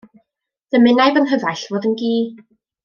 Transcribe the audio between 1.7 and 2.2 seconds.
yn gi.